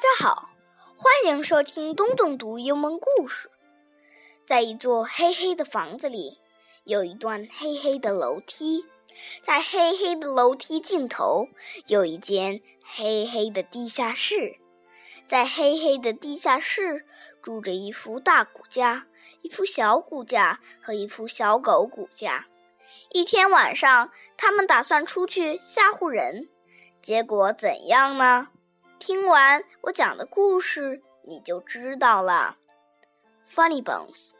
[0.00, 0.48] 大家好，
[0.96, 3.50] 欢迎收听东东读幽默故事。
[4.46, 6.38] 在一座黑黑的房子里，
[6.84, 8.86] 有一段黑黑的楼梯，
[9.42, 11.48] 在黑黑的楼梯尽头，
[11.86, 14.56] 有一间黑黑的地下室，
[15.26, 17.04] 在黑黑的地下室
[17.42, 19.06] 住着一副大骨架、
[19.42, 22.46] 一副小骨架和一副小狗骨架。
[23.10, 26.48] 一天晚上，他们打算出去吓唬人，
[27.02, 28.48] 结果怎样呢？
[28.99, 32.57] 听完我讲的故事，你就知道了。
[33.53, 34.31] Funny Bones.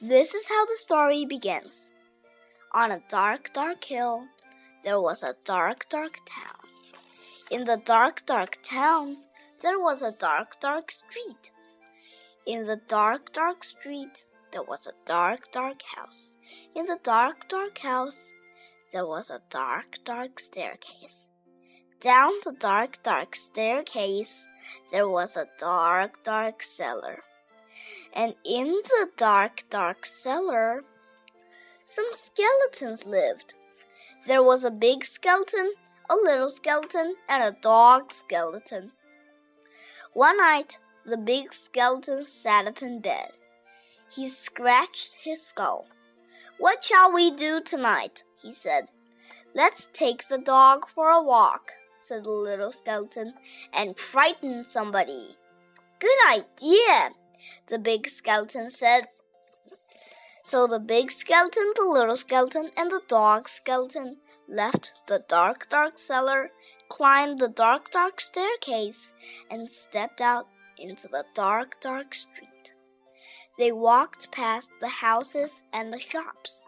[0.00, 1.90] This is how the story begins.
[2.72, 4.28] On a dark, dark hill,
[4.82, 6.68] there was a dark, dark town.
[7.48, 9.16] In the dark, dark town,
[9.60, 11.50] there was a dark, dark street.
[12.44, 16.36] In the dark, dark street, there was a dark, dark house.
[16.74, 18.34] In the dark, dark house,
[18.92, 21.26] there was a dark, dark staircase.
[22.01, 24.47] Down the dark, dark staircase,
[24.91, 27.21] there was a dark, dark cellar.
[28.11, 30.83] And in the dark, dark cellar,
[31.85, 33.53] some skeletons lived.
[34.25, 35.73] There was a big skeleton,
[36.09, 38.93] a little skeleton, and a dog skeleton.
[40.13, 43.37] One night, the big skeleton sat up in bed.
[44.09, 45.85] He scratched his skull.
[46.57, 48.23] What shall we do tonight?
[48.41, 48.87] he said.
[49.53, 51.73] Let's take the dog for a walk
[52.11, 53.33] said the little skeleton,
[53.73, 55.37] and frighten somebody.
[55.97, 57.11] Good idea,
[57.67, 59.07] the big skeleton said.
[60.43, 64.17] So the big skeleton, the little skeleton, and the dog skeleton
[64.49, 66.49] left the dark, dark cellar,
[66.89, 69.13] climbed the dark, dark staircase,
[69.49, 70.47] and stepped out
[70.77, 72.73] into the dark, dark street.
[73.57, 76.65] They walked past the houses and the shops.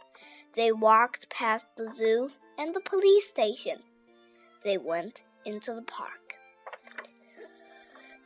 [0.55, 3.79] They walked past the zoo and the police station
[4.63, 6.37] they went into the park.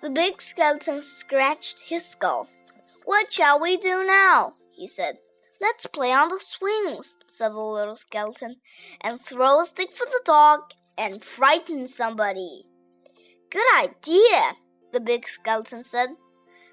[0.01, 2.47] The big skeleton scratched his skull.
[3.05, 4.55] What shall we do now?
[4.71, 5.17] he said.
[5.59, 8.57] Let's play on the swings, said the little skeleton,
[9.01, 12.67] and throw a stick for the dog and frighten somebody.
[13.49, 14.53] Good idea,
[14.91, 16.09] the big skeleton said.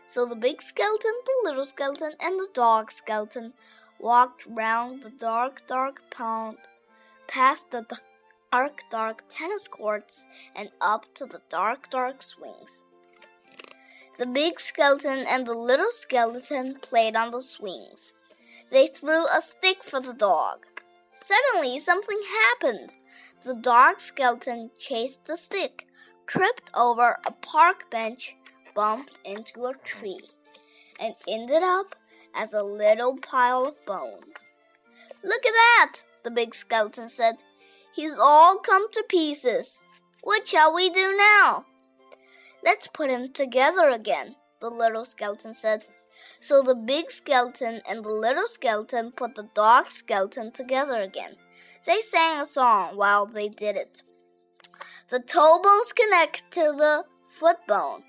[0.06, 3.54] So the big skeleton, the little skeleton, and the dog skeleton
[3.98, 6.58] walked round the dark, dark pond,
[7.26, 7.86] past the
[8.54, 12.84] dark, dark tennis courts and up to the dark, dark swings.
[14.16, 18.12] The big skeleton and the little skeleton played on the swings.
[18.70, 20.66] They threw a stick for the dog.
[21.14, 22.92] Suddenly, something happened.
[23.44, 25.86] The dog skeleton chased the stick,
[26.28, 28.36] tripped over a park bench,
[28.72, 30.28] bumped into a tree,
[31.00, 31.96] and ended up
[32.36, 34.48] as a little pile of bones.
[35.24, 37.34] Look at that, the big skeleton said.
[37.94, 39.78] He's all come to pieces.
[40.22, 41.64] What shall we do now?
[42.64, 45.84] Let's put him together again, the little skeleton said.
[46.40, 51.36] So the big skeleton and the little skeleton put the dog skeleton together again.
[51.86, 54.02] They sang a song while they did it.
[55.10, 58.02] The toe bones connect to the foot bone.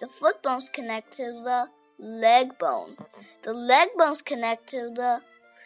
[0.00, 2.96] The foot bones connect to the leg bone.
[3.42, 5.20] The leg bones connect to the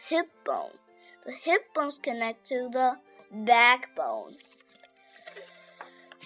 [0.08, 0.72] hip bone.
[1.26, 2.96] The hip bones connect to the
[3.32, 4.36] backbone.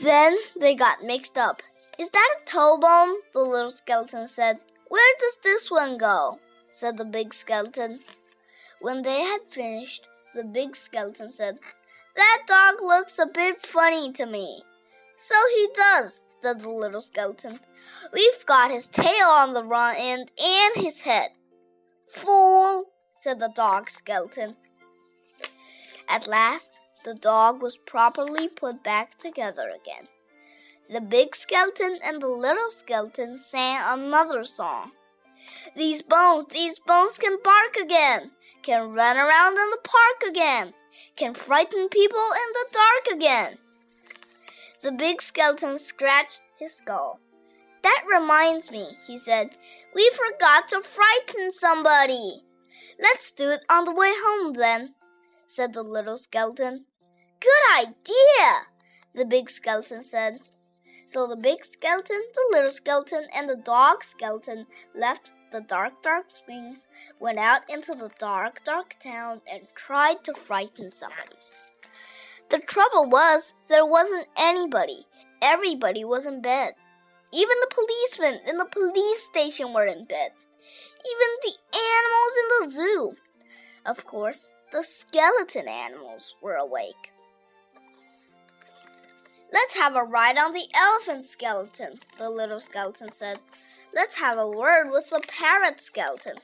[0.02, 1.62] Then they got mixed up.
[1.98, 3.16] Is that a toe bone?
[3.34, 4.58] The little skeleton said.
[4.88, 6.40] Where does this one go?
[6.70, 8.00] said the big skeleton.
[8.80, 11.58] When they had finished, the big skeleton said,
[12.16, 14.62] That dog looks a bit funny to me.
[15.18, 17.60] So he does, said the little skeleton.
[18.12, 21.30] We've got his tail on the wrong end and his head.
[22.08, 22.86] Fool,
[23.16, 24.56] said the dog skeleton.
[26.08, 30.08] At last, the dog was properly put back together again.
[30.90, 34.92] The big skeleton and the little skeleton sang another song.
[35.76, 40.74] These bones, these bones can bark again, can run around in the park again,
[41.16, 43.58] can frighten people in the dark again.
[44.82, 47.20] The big skeleton scratched his skull.
[47.82, 49.50] That reminds me, he said,
[49.94, 52.42] we forgot to frighten somebody.
[53.00, 54.94] Let's do it on the way home then,
[55.46, 56.86] said the little skeleton.
[57.40, 58.66] Good idea,
[59.14, 60.40] the big skeleton said.
[61.06, 66.30] So the big skeleton, the little skeleton, and the dog skeleton left the dark, dark
[66.30, 66.86] swings,
[67.18, 71.36] went out into the dark, dark town, and tried to frighten somebody.
[72.50, 75.06] The trouble was, there wasn't anybody.
[75.40, 76.74] Everybody was in bed.
[77.32, 80.32] Even the policemen in the police station were in bed.
[81.06, 83.16] Even the animals in the zoo.
[83.86, 87.12] Of course, the skeleton animals were awake.
[89.52, 93.38] Let's have a ride on the elephant skeleton, the little skeleton said.
[93.92, 96.36] Let's have a word with the parrot skeleton.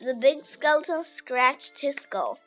[0.00, 2.38] The big skeleton scratched his skull.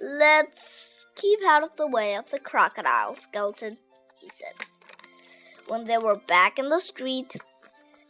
[0.00, 3.78] Let's keep out of the way of the crocodile skeleton,
[4.20, 4.66] he said.
[5.68, 7.36] When they were back in the street,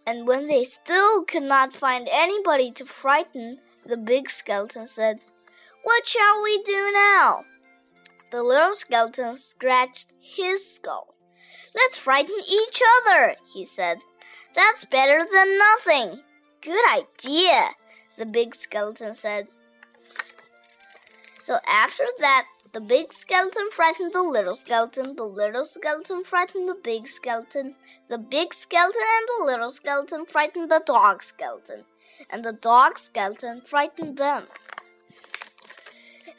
[0.06, 5.20] and when they still could not find anybody to frighten, the big skeleton said,
[5.85, 7.44] What shall we do now?
[8.32, 11.14] The little skeleton scratched his skull.
[11.75, 13.99] Let's frighten each other, he said.
[14.55, 16.23] That's better than nothing.
[16.62, 17.69] Good idea,
[18.17, 19.49] the big skeleton said.
[21.43, 26.78] So after that, the big skeleton frightened the little skeleton, the little skeleton frightened the
[26.82, 27.75] big skeleton,
[28.08, 31.85] the big skeleton and the little skeleton frightened the dog skeleton,
[32.31, 34.46] and the dog skeleton frightened them.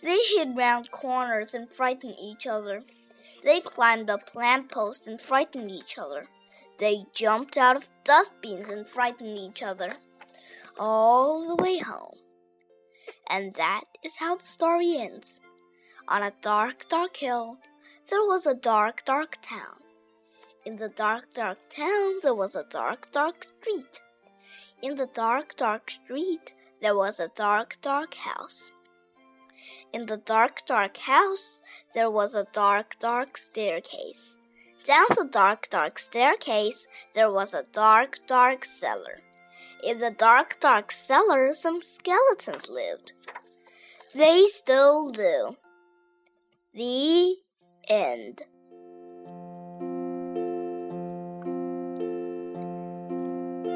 [0.03, 2.83] They hid round corners and frightened each other.
[3.43, 6.27] They climbed up lamp posts and frightened each other.
[6.77, 9.93] They jumped out of dustbins and frightened each other
[10.77, 12.17] all the way home.
[13.29, 15.39] And that is how the story ends.
[16.09, 17.57] On a dark, dark hill,
[18.09, 19.79] there was a dark, dark town.
[20.65, 24.01] In the dark, dark town, there was a dark, dark street.
[24.81, 28.71] In the dark, dark street, there was a dark, dark house.
[29.91, 31.61] In the dark, dark house,
[31.93, 34.37] there was a dark, dark staircase.
[34.85, 39.21] Down the dark, dark staircase, there was a dark, dark cellar.
[39.83, 43.13] In the dark, dark cellar, some skeletons lived.
[44.13, 45.57] They still do.
[46.73, 47.35] The
[47.87, 48.43] end.